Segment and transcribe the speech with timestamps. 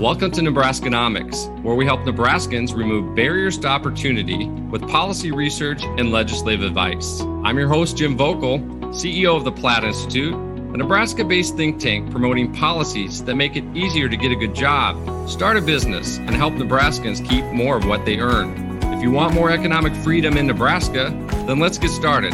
[0.00, 6.10] Welcome to Nebraskanomics, where we help Nebraskans remove barriers to opportunity with policy research and
[6.10, 7.20] legislative advice.
[7.44, 12.10] I'm your host, Jim Vokal, CEO of the Platte Institute, a Nebraska based think tank
[12.10, 14.96] promoting policies that make it easier to get a good job,
[15.28, 18.78] start a business, and help Nebraskans keep more of what they earn.
[18.94, 21.10] If you want more economic freedom in Nebraska,
[21.46, 22.32] then let's get started.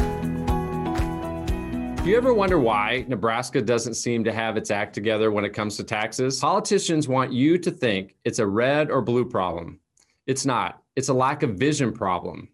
[2.06, 5.52] Do you ever wonder why Nebraska doesn't seem to have its act together when it
[5.52, 6.38] comes to taxes?
[6.38, 9.80] Politicians want you to think it's a red or blue problem.
[10.28, 12.46] It's not, it's a lack of vision problem.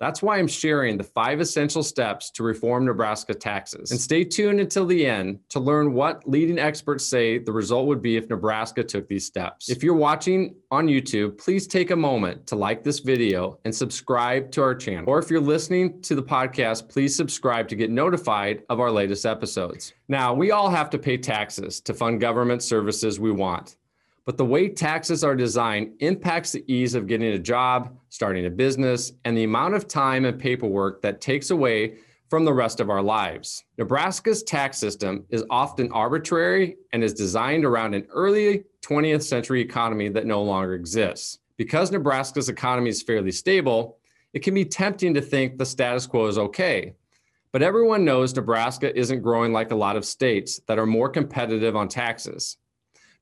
[0.00, 3.90] That's why I'm sharing the five essential steps to reform Nebraska taxes.
[3.90, 8.02] And stay tuned until the end to learn what leading experts say the result would
[8.02, 9.68] be if Nebraska took these steps.
[9.68, 14.50] If you're watching on YouTube, please take a moment to like this video and subscribe
[14.52, 15.04] to our channel.
[15.08, 19.24] Or if you're listening to the podcast, please subscribe to get notified of our latest
[19.24, 19.94] episodes.
[20.08, 23.76] Now, we all have to pay taxes to fund government services we want.
[24.26, 28.50] But the way taxes are designed impacts the ease of getting a job, starting a
[28.50, 31.98] business, and the amount of time and paperwork that takes away
[32.30, 33.64] from the rest of our lives.
[33.76, 40.08] Nebraska's tax system is often arbitrary and is designed around an early 20th century economy
[40.08, 41.38] that no longer exists.
[41.58, 43.98] Because Nebraska's economy is fairly stable,
[44.32, 46.94] it can be tempting to think the status quo is okay.
[47.52, 51.76] But everyone knows Nebraska isn't growing like a lot of states that are more competitive
[51.76, 52.56] on taxes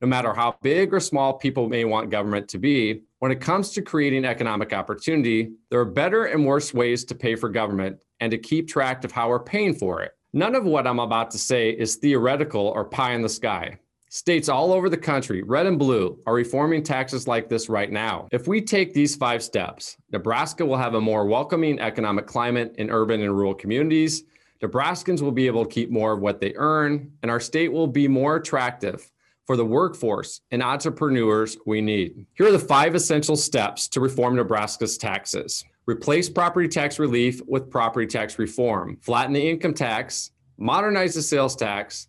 [0.02, 3.70] no matter how big or small people may want government to be, when it comes
[3.70, 8.32] to creating economic opportunity, there are better and worse ways to pay for government and
[8.32, 10.12] to keep track of how we're paying for it.
[10.32, 13.78] None of what I'm about to say is theoretical or pie in the sky.
[14.08, 18.26] States all over the country, red and blue, are reforming taxes like this right now.
[18.32, 22.90] If we take these five steps, Nebraska will have a more welcoming economic climate in
[22.90, 24.24] urban and rural communities.
[24.60, 27.86] Nebraskans will be able to keep more of what they earn, and our state will
[27.86, 29.12] be more attractive
[29.52, 32.24] for the workforce and entrepreneurs we need.
[32.32, 35.62] Here are the five essential steps to reform Nebraska's taxes.
[35.84, 41.54] Replace property tax relief with property tax reform, flatten the income tax, modernize the sales
[41.54, 42.08] tax,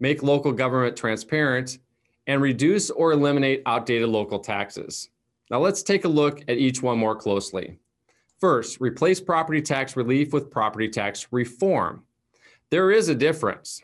[0.00, 1.78] make local government transparent,
[2.26, 5.10] and reduce or eliminate outdated local taxes.
[5.50, 7.80] Now let's take a look at each one more closely.
[8.40, 12.04] First, replace property tax relief with property tax reform.
[12.70, 13.82] There is a difference.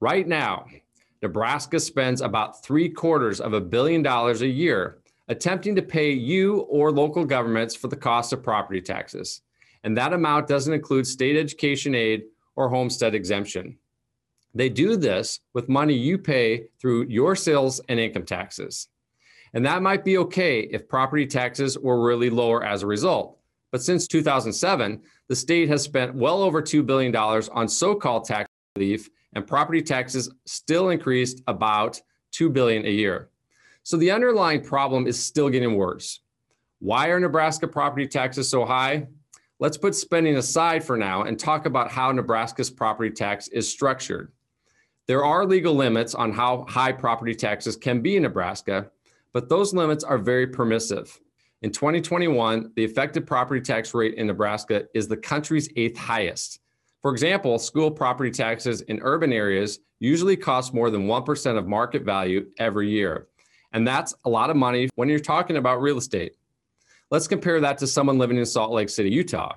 [0.00, 0.66] Right now,
[1.22, 6.60] Nebraska spends about three quarters of a billion dollars a year attempting to pay you
[6.60, 9.42] or local governments for the cost of property taxes.
[9.82, 13.78] And that amount doesn't include state education aid or homestead exemption.
[14.54, 18.88] They do this with money you pay through your sales and income taxes.
[19.52, 23.38] And that might be okay if property taxes were really lower as a result.
[23.72, 28.48] But since 2007, the state has spent well over $2 billion on so called tax
[28.76, 32.00] relief and property taxes still increased about
[32.32, 33.28] 2 billion a year.
[33.82, 36.20] So the underlying problem is still getting worse.
[36.78, 39.08] Why are Nebraska property taxes so high?
[39.60, 44.32] Let's put spending aside for now and talk about how Nebraska's property tax is structured.
[45.06, 48.90] There are legal limits on how high property taxes can be in Nebraska,
[49.34, 51.20] but those limits are very permissive.
[51.60, 56.60] In 2021, the effective property tax rate in Nebraska is the country's eighth highest.
[57.06, 62.02] For example, school property taxes in urban areas usually cost more than 1% of market
[62.02, 63.28] value every year.
[63.72, 66.32] And that's a lot of money when you're talking about real estate.
[67.12, 69.54] Let's compare that to someone living in Salt Lake City, Utah.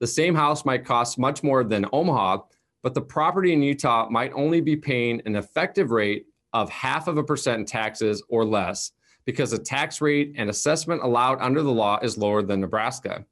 [0.00, 2.38] The same house might cost much more than Omaha,
[2.82, 7.16] but the property in Utah might only be paying an effective rate of half of
[7.16, 8.90] a percent in taxes or less
[9.24, 13.24] because the tax rate and assessment allowed under the law is lower than Nebraska.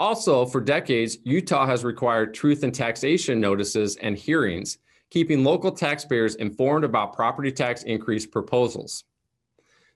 [0.00, 4.78] Also, for decades, Utah has required truth and taxation notices and hearings,
[5.10, 9.04] keeping local taxpayers informed about property tax increase proposals.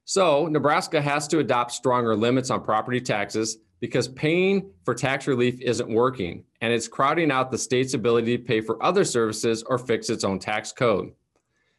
[0.04, 5.59] So, Nebraska has to adopt stronger limits on property taxes because paying for tax relief
[5.62, 9.78] isn't working and it's crowding out the state's ability to pay for other services or
[9.78, 11.12] fix its own tax code.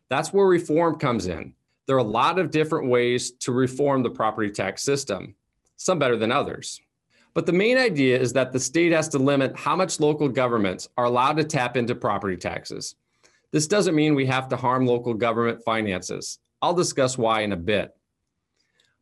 [0.10, 1.54] That's where reform comes in.
[1.86, 5.36] There are a lot of different ways to reform the property tax system,
[5.76, 6.82] some better than others.
[7.36, 10.88] But the main idea is that the state has to limit how much local governments
[10.98, 12.96] are allowed to tap into property taxes.
[13.52, 16.40] This doesn't mean we have to harm local government finances.
[16.62, 17.94] I'll discuss why in a bit.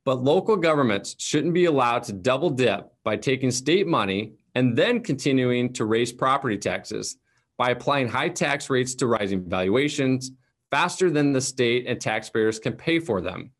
[0.03, 5.01] But local governments shouldn't be allowed to double dip by taking state money and then
[5.01, 7.18] continuing to raise property taxes
[7.57, 10.31] by applying high tax rates to rising valuations
[10.71, 13.51] faster than the state and taxpayers can pay for them.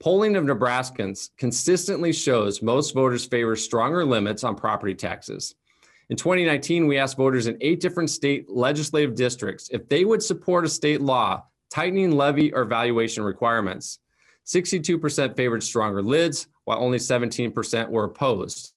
[0.00, 5.54] Polling of Nebraskans consistently shows most voters favor stronger limits on property taxes.
[6.08, 10.64] In 2019, we asked voters in eight different state legislative districts if they would support
[10.64, 13.98] a state law tightening levy or valuation requirements.
[14.46, 18.72] 62% favored stronger lids, while only 17% were opposed.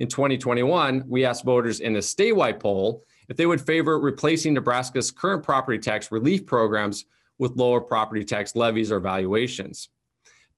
[0.00, 5.12] In 2021, we asked voters in a statewide poll if they would favor replacing Nebraska's
[5.12, 7.04] current property tax relief programs
[7.38, 9.88] with lower property tax levies or valuations.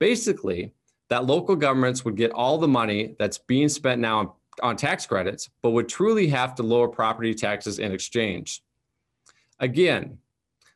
[0.00, 0.72] Basically,
[1.10, 4.30] that local governments would get all the money that's being spent now on,
[4.62, 8.62] on tax credits, but would truly have to lower property taxes in exchange.
[9.60, 10.18] Again,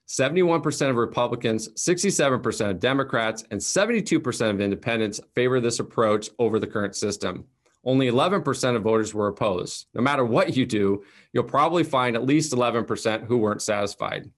[0.06, 6.66] 71% of Republicans, 67% of Democrats, and 72% of independents favor this approach over the
[6.66, 7.46] current system.
[7.84, 9.86] Only 11% of voters were opposed.
[9.94, 14.30] No matter what you do, you'll probably find at least 11% who weren't satisfied.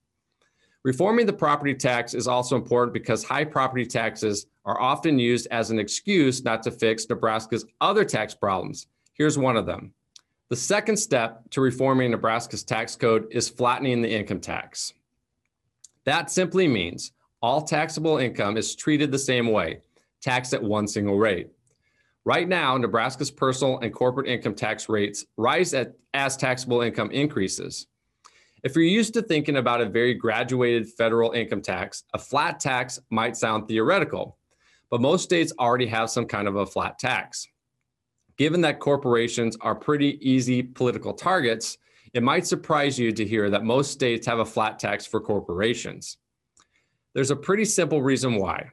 [0.87, 5.73] Reforming the property tax is also important because high property taxes are often used as
[5.73, 8.87] an excuse not to fix Nebraska's other tax problems.
[9.15, 9.93] Here's one of them.
[10.49, 14.94] The second step to reforming Nebraska's tax code is flattening the income tax.
[16.05, 17.11] That simply means
[17.43, 19.81] all taxable income is treated the same way,
[20.23, 21.49] taxed at one single rate.
[22.25, 27.88] Right now, Nebraska's personal and corporate income tax rates rise at, as taxable income increases.
[28.66, 32.98] If you're used to thinking about a very graduated federal income tax, a flat tax
[33.10, 34.38] might sound theoretical,
[34.90, 37.46] but most states already have some kind of a flat tax.
[38.36, 41.78] Given that corporations are pretty easy political targets,
[42.12, 46.18] it might surprise you to hear that most states have a flat tax for corporations.
[47.14, 48.70] There's a pretty simple reason why.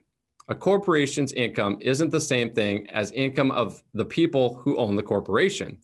[0.47, 5.03] A corporation's income isn't the same thing as income of the people who own the
[5.03, 5.77] corporation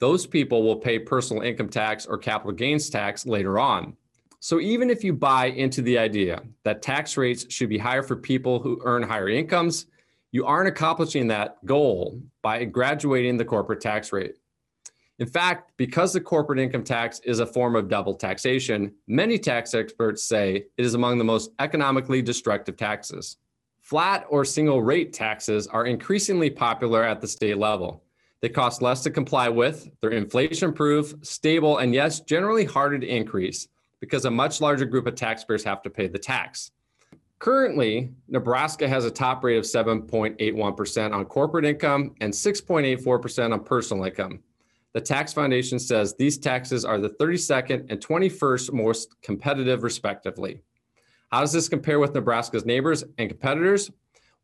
[0.00, 3.96] those people will pay personal income tax or capital gains tax later on.
[4.40, 8.16] So even if you buy into the idea that tax rates should be higher for
[8.16, 9.86] people who earn higher incomes,
[10.32, 14.36] you aren't accomplishing that goal by graduating the corporate tax rate.
[15.18, 19.74] In fact, because the corporate income tax is a form of double taxation, many tax
[19.74, 23.36] experts say it is among the most economically destructive taxes.
[23.80, 28.02] Flat or single rate taxes are increasingly popular at the state level.
[28.40, 33.06] They cost less to comply with, they're inflation proof, stable, and yes, generally harder to
[33.06, 33.68] increase
[34.00, 36.70] because a much larger group of taxpayers have to pay the tax.
[37.38, 44.04] Currently, Nebraska has a top rate of 7.81% on corporate income and 6.84% on personal
[44.04, 44.40] income.
[44.92, 50.62] The Tax Foundation says these taxes are the 32nd and 21st most competitive, respectively.
[51.30, 53.90] How does this compare with Nebraska's neighbors and competitors?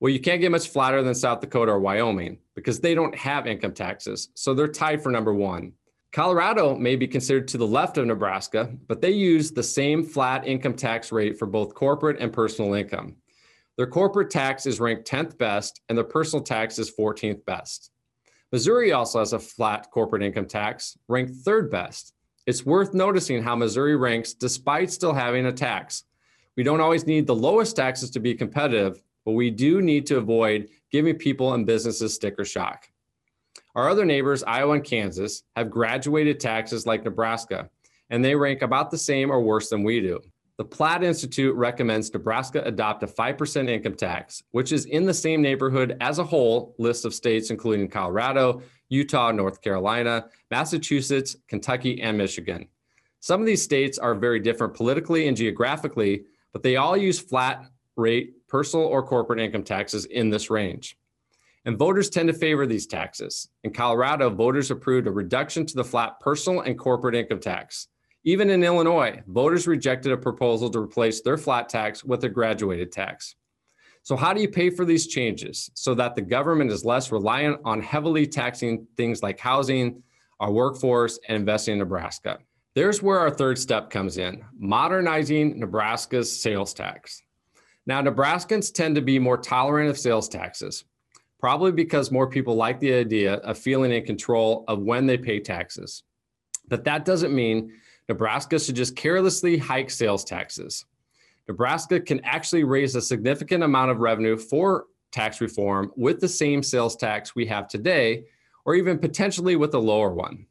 [0.00, 3.46] Well, you can't get much flatter than South Dakota or Wyoming because they don't have
[3.46, 4.28] income taxes.
[4.34, 5.72] So they're tied for number one.
[6.12, 10.46] Colorado may be considered to the left of Nebraska, but they use the same flat
[10.46, 13.16] income tax rate for both corporate and personal income.
[13.76, 17.90] Their corporate tax is ranked 10th best, and their personal tax is 14th best.
[18.52, 22.14] Missouri also has a flat corporate income tax, ranked third best.
[22.46, 26.04] It's worth noticing how Missouri ranks despite still having a tax.
[26.56, 30.17] We don't always need the lowest taxes to be competitive, but we do need to
[30.17, 32.88] avoid giving people and businesses sticker shock.
[33.75, 37.69] Our other neighbors, Iowa and Kansas, have graduated taxes like Nebraska,
[38.08, 40.20] and they rank about the same or worse than we do.
[40.58, 45.43] The Platte Institute recommends Nebraska adopt a 5% income tax, which is in the same
[45.43, 52.17] neighborhood as a whole list of states, including Colorado, Utah, North Carolina, Massachusetts, Kentucky, and
[52.17, 52.69] Michigan.
[53.20, 57.67] Some of these states are very different politically and geographically, but they all use flat
[57.96, 60.97] rate personal or corporate income taxes in this range.
[61.64, 63.49] And voters tend to favor these taxes.
[63.64, 67.88] In Colorado, voters approved a reduction to the flat personal and corporate income tax.
[68.23, 72.92] Even in Illinois, voters rejected a proposal to replace their flat tax with a graduated
[72.92, 73.35] tax.
[74.02, 77.61] So, how do you pay for these changes so that the government is less reliant
[77.64, 80.02] on heavily taxing things like housing,
[80.38, 82.38] our workforce, and investing in Nebraska?
[82.76, 87.23] There's where our third step comes in modernizing Nebraska's sales tax.
[87.87, 90.85] Now, Nebraskans tend to be more tolerant of sales taxes,
[91.38, 95.38] probably because more people like the idea of feeling in control of when they pay
[95.38, 96.02] taxes.
[96.69, 97.73] But that doesn't mean
[98.09, 100.85] Nebraska should just carelessly hike sales taxes.
[101.49, 106.62] Nebraska can actually raise a significant amount of revenue for tax reform with the same
[106.62, 108.25] sales tax we have today,
[108.64, 110.47] or even potentially with a lower one.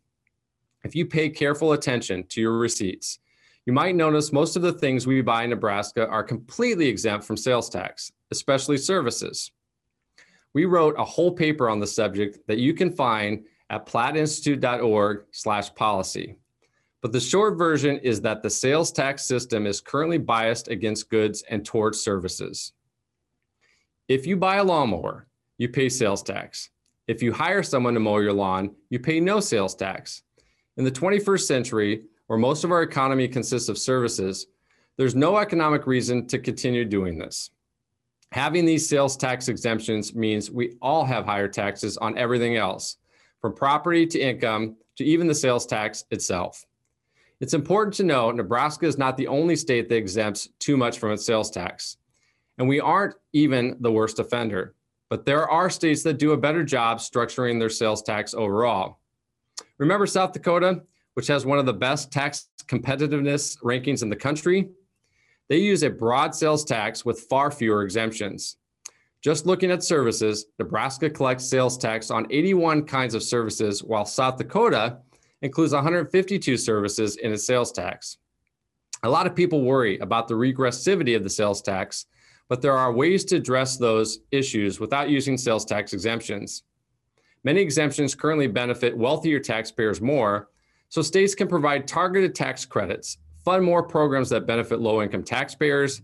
[0.86, 3.20] If you pay careful attention to your receipts,
[3.66, 7.38] you might notice most of the things we buy in Nebraska are completely exempt from
[7.38, 9.52] sales tax, especially services.
[10.54, 15.74] We wrote a whole paper on the subject that you can find at platteinstitute.org slash
[15.74, 16.38] policy.
[17.02, 21.44] But the short version is that the sales tax system is currently biased against goods
[21.50, 22.74] and towards services.
[24.08, 26.70] If you buy a lawnmower, you pay sales tax.
[27.08, 30.24] If you hire someone to mow your lawn, you pay no sales tax.
[30.78, 34.48] In the 21st century, where most of our economy consists of services,
[34.98, 37.52] there's no economic reason to continue doing this.
[38.32, 42.98] Having these sales tax exemptions means we all have higher taxes on everything else,
[43.42, 46.66] from property to income to even the sales tax itself.
[47.40, 51.12] It's important to know Nebraska is not the only state that exempts too much from
[51.12, 51.98] its sales tax.
[52.58, 54.74] And we aren't even the worst offender,
[55.10, 59.00] but there are states that do a better job structuring their sales tax overall.
[59.78, 60.84] Remember South Dakota,
[61.16, 64.70] which has one of the best tax competitiveness rankings in the country?
[65.50, 68.58] They use a broad sales tax with far fewer exemptions.
[69.22, 74.38] Just looking at services, Nebraska collects sales tax on 81 kinds of services, while South
[74.38, 75.00] Dakota
[75.42, 78.18] includes 152 services in its sales tax.
[79.04, 82.06] A lot of people worry about the regressivity of the sales tax,
[82.50, 86.64] but there are ways to address those issues without using sales tax exemptions.
[87.44, 90.50] Many exemptions currently benefit wealthier taxpayers more,
[90.96, 96.02] so states can provide targeted tax credits, fund more programs that benefit low income taxpayers,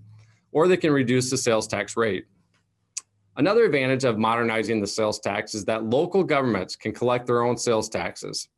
[0.52, 2.26] or they can reduce the sales tax rate.
[3.38, 7.56] Another advantage of modernizing the sales tax is that local governments can collect their own
[7.56, 8.50] sales taxes.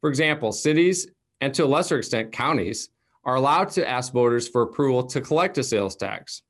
[0.00, 1.06] For example, cities
[1.40, 2.88] and to a lesser extent, counties
[3.24, 6.42] are allowed to ask voters for approval to collect a sales tax.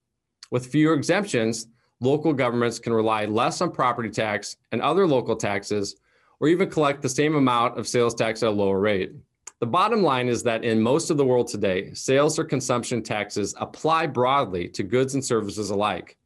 [0.51, 1.67] With fewer exemptions,
[2.01, 5.97] local governments can rely less on property tax and other local taxes,
[6.41, 9.13] or even collect the same amount of sales tax at a lower rate.
[9.61, 13.55] The bottom line is that in most of the world today, sales or consumption taxes
[13.59, 16.17] apply broadly to goods and services alike.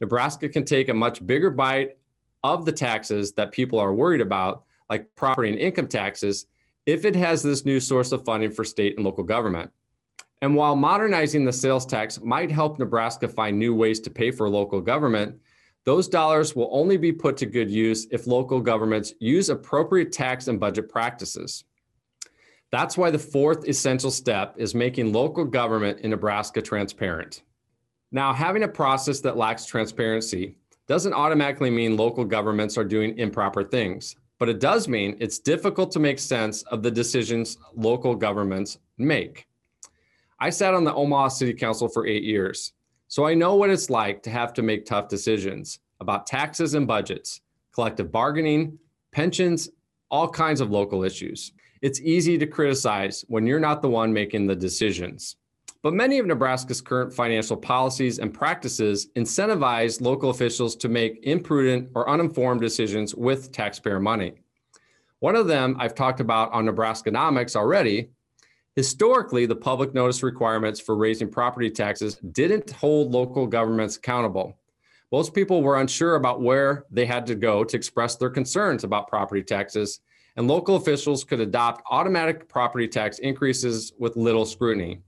[0.00, 1.96] Nebraska can take a much bigger bite
[2.42, 6.46] of the taxes that people are worried about, like property and income taxes,
[6.86, 9.70] if it has this new source of funding for state and local government.
[10.40, 14.48] And while modernizing the sales tax might help Nebraska find new ways to pay for
[14.48, 15.36] local government,
[15.84, 20.48] those dollars will only be put to good use if local governments use appropriate tax
[20.48, 21.64] and budget practices.
[22.70, 27.42] That's why the fourth essential step is making local government in Nebraska transparent.
[28.10, 33.64] Now, having a process that lacks transparency doesn't automatically mean local governments are doing improper
[33.64, 38.76] things but it does mean it's difficult to make sense of the decisions local governments
[38.98, 39.46] make.
[40.40, 42.72] I sat on the Omaha City Council for eight years,
[43.12, 46.86] so I know what it's like to have to make tough decisions about taxes and
[46.86, 47.42] budgets,
[47.74, 48.78] collective bargaining,
[49.10, 49.68] pensions,
[50.10, 51.52] all kinds of local issues.
[51.82, 55.36] It's easy to criticize when you're not the one making the decisions.
[55.82, 61.90] But many of Nebraska's current financial policies and practices incentivize local officials to make imprudent
[61.94, 64.40] or uninformed decisions with taxpayer money.
[65.18, 68.08] One of them I've talked about on Nebraskanomics already.
[68.74, 74.56] Historically, the public notice requirements for raising property taxes didn't hold local governments accountable.
[75.10, 79.08] Most people were unsure about where they had to go to express their concerns about
[79.08, 80.00] property taxes,
[80.36, 85.00] and local officials could adopt automatic property tax increases with little scrutiny.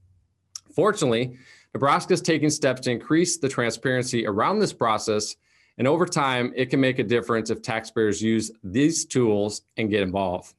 [0.75, 1.35] Fortunately,
[1.73, 5.35] Nebraska is taking steps to increase the transparency around this process.
[5.79, 10.03] And over time, it can make a difference if taxpayers use these tools and get
[10.03, 10.53] involved.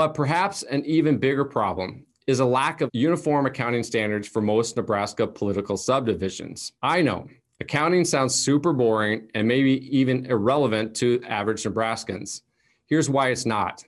[0.00, 4.74] But perhaps an even bigger problem is a lack of uniform accounting standards for most
[4.78, 6.72] Nebraska political subdivisions.
[6.82, 7.28] I know
[7.60, 12.40] accounting sounds super boring and maybe even irrelevant to average Nebraskans.
[12.86, 13.84] Here's why it's not.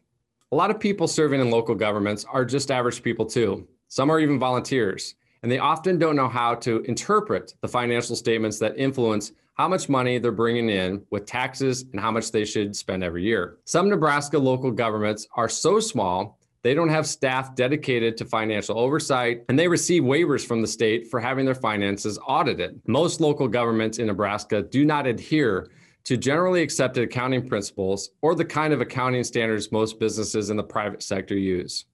[0.53, 3.67] A lot of people serving in local governments are just average people too.
[3.89, 8.59] Some are even volunteers, and they often don't know how to interpret the financial statements
[8.59, 12.75] that influence how much money they're bringing in with taxes and how much they should
[12.75, 13.59] spend every year.
[13.65, 19.45] Some Nebraska local governments are so small they don't have staff dedicated to financial oversight,
[19.49, 22.81] and they receive waivers from the state for having their finances audited.
[22.89, 25.71] Most local governments in Nebraska do not adhere
[26.05, 30.65] to generally accepted accounting principles or the kind of accounting standards most businesses in the
[30.65, 31.85] private sector use.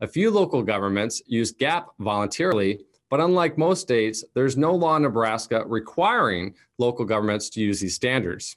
[0.00, 5.02] A few local governments use GAAP voluntarily, but unlike most states, there's no law in
[5.02, 8.56] Nebraska requiring local governments to use these standards.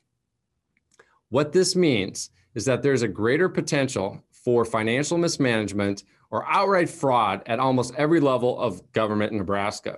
[1.30, 7.44] What this means is that there's a greater potential for financial mismanagement or outright fraud
[7.46, 9.98] at almost every level of government in Nebraska.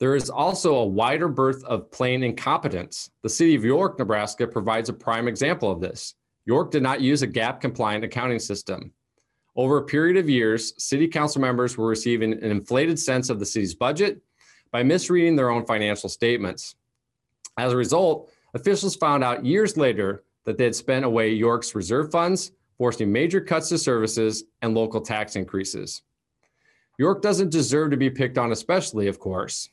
[0.00, 3.10] There is also a wider berth of plain incompetence.
[3.22, 6.14] The city of York, Nebraska provides a prime example of this.
[6.46, 8.92] York did not use a GAAP compliant accounting system.
[9.56, 13.46] Over a period of years, city council members were receiving an inflated sense of the
[13.46, 14.20] city's budget
[14.72, 16.74] by misreading their own financial statements.
[17.56, 22.10] As a result, officials found out years later that they had spent away York's reserve
[22.10, 26.02] funds, forcing major cuts to services and local tax increases.
[26.98, 29.68] York doesn't deserve to be picked on, especially, of course.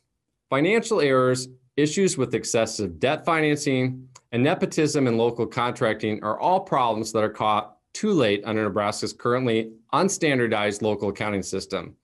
[0.49, 7.11] Financial errors, issues with excessive debt financing, and nepotism in local contracting are all problems
[7.11, 11.95] that are caught too late under Nebraska's currently unstandardized local accounting system.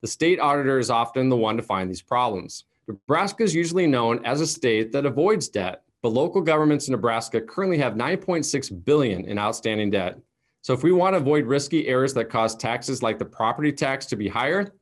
[0.00, 2.64] The state auditor is often the one to find these problems.
[2.86, 7.40] Nebraska is usually known as a state that avoids debt, but local governments in Nebraska
[7.40, 10.18] currently have 9.6 billion in outstanding debt.
[10.60, 14.06] So if we want to avoid risky errors that cause taxes like the property tax
[14.06, 14.74] to be higher,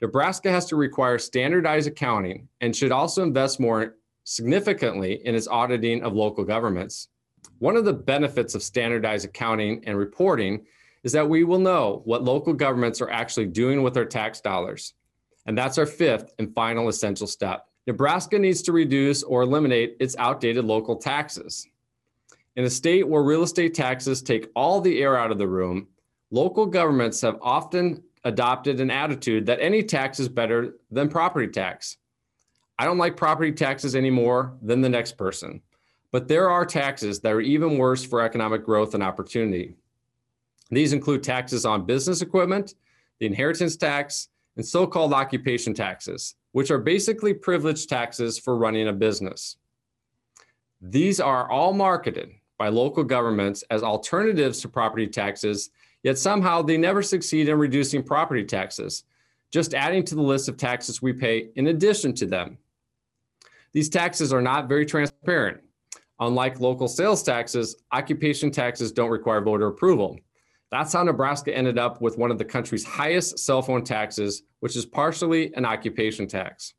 [0.00, 6.02] Nebraska has to require standardized accounting and should also invest more significantly in its auditing
[6.02, 7.08] of local governments.
[7.60, 10.64] One of the benefits of standardized accounting and reporting
[11.04, 14.94] is that we will know what local governments are actually doing with their tax dollars.
[15.44, 17.66] And that's our fifth and final essential step.
[17.86, 21.66] Nebraska needs to reduce or eliminate its outdated local taxes.
[22.56, 25.88] In a state where real estate taxes take all the air out of the room,
[26.30, 31.98] local governments have often adopted an attitude that any tax is better than property tax.
[32.78, 35.60] I don't like property taxes any more than the next person,
[36.12, 39.74] but there are taxes that are even worse for economic growth and opportunity.
[40.70, 42.74] These include taxes on business equipment,
[43.18, 48.88] the inheritance tax, and so called occupation taxes, which are basically privileged taxes for running
[48.88, 49.56] a business.
[50.80, 55.70] These are all marketed by local governments as alternatives to property taxes,
[56.02, 59.04] yet somehow they never succeed in reducing property taxes,
[59.50, 62.58] just adding to the list of taxes we pay in addition to them.
[63.72, 65.60] These taxes are not very transparent.
[66.20, 70.18] Unlike local sales taxes, occupation taxes don't require voter approval.
[70.70, 74.76] That's how Nebraska ended up with one of the country's highest cell phone taxes, which
[74.76, 76.74] is partially an occupation tax.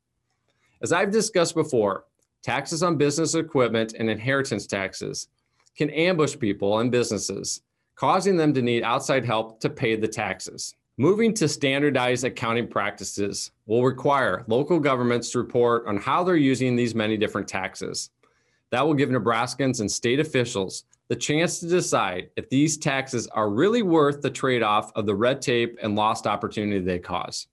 [0.81, 2.05] As I've discussed before,
[2.43, 5.27] taxes on business equipment and inheritance taxes
[5.75, 7.62] can ambush people and businesses,
[7.95, 10.75] causing them to need outside help to pay the taxes.
[10.98, 16.75] Moving to standardized accounting practices will require local governments to report on how they're using
[16.75, 18.12] these many different taxes.
[18.72, 23.50] That will give Nebraskans and state officials the chance to decide if these taxes are
[23.50, 27.48] really worth the trade off of the red tape and lost opportunity they cause.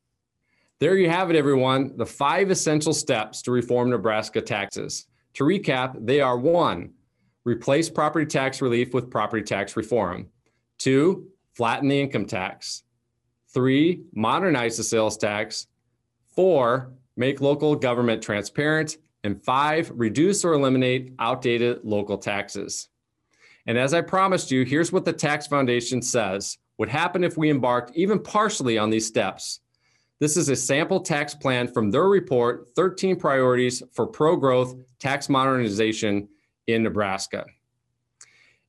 [0.78, 1.96] There you have it, everyone.
[1.96, 5.08] The five essential steps to reform Nebraska taxes.
[5.34, 6.92] To recap, they are one,
[7.44, 10.28] replace property tax relief with property tax reform.
[10.78, 12.84] Two, flatten the income tax.
[13.52, 15.66] Three, modernize the sales tax.
[16.28, 18.98] Four, make local government transparent.
[19.24, 22.88] And five, reduce or eliminate outdated local taxes.
[23.66, 27.50] And as I promised you, here's what the Tax Foundation says would happen if we
[27.50, 29.60] embarked even partially on these steps.
[30.20, 35.28] This is a sample tax plan from their report 13 Priorities for Pro Growth Tax
[35.28, 36.28] Modernization
[36.66, 37.46] in Nebraska.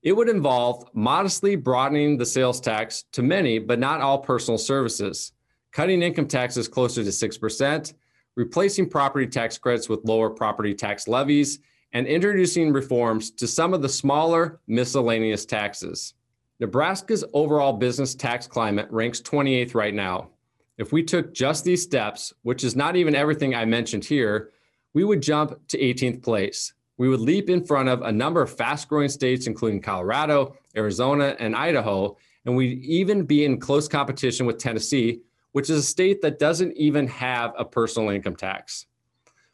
[0.01, 5.33] It would involve modestly broadening the sales tax to many, but not all personal services,
[5.71, 7.93] cutting income taxes closer to 6%,
[8.35, 11.59] replacing property tax credits with lower property tax levies,
[11.93, 16.13] and introducing reforms to some of the smaller miscellaneous taxes.
[16.59, 20.29] Nebraska's overall business tax climate ranks 28th right now.
[20.77, 24.51] If we took just these steps, which is not even everything I mentioned here,
[24.93, 26.73] we would jump to 18th place.
[26.97, 31.35] We would leap in front of a number of fast growing states, including Colorado, Arizona,
[31.39, 36.21] and Idaho, and we'd even be in close competition with Tennessee, which is a state
[36.21, 38.85] that doesn't even have a personal income tax.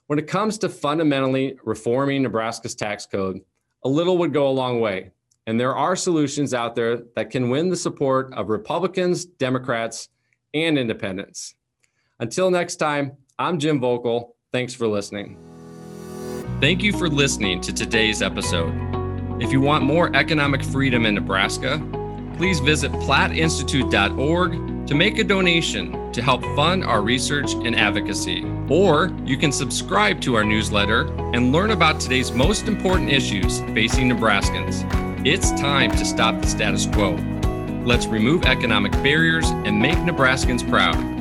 [0.08, 3.42] When it comes to fundamentally reforming Nebraska's tax code,
[3.84, 5.12] a little would go a long way.
[5.48, 10.10] And there are solutions out there that can win the support of Republicans, Democrats,
[10.54, 11.56] and independents.
[12.20, 14.32] Until next time, I'm Jim Vokal.
[14.52, 15.38] Thanks for listening.
[16.62, 18.74] Thank you for listening to today's episode.
[19.42, 21.80] If you want more economic freedom in Nebraska,
[22.38, 28.46] please visit platteinstitute.org to make a donation to help fund our research and advocacy.
[28.70, 34.10] Or you can subscribe to our newsletter and learn about today's most important issues facing
[34.10, 34.84] Nebraskans.
[35.26, 37.16] It's time to stop the status quo.
[37.84, 41.15] Let's remove economic barriers and make Nebraskans proud.